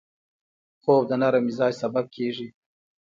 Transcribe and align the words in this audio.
خوب 0.81 1.01
د 1.09 1.11
نرم 1.21 1.43
مزاج 1.47 1.73
سبب 1.81 2.05
کېږي 2.15 2.47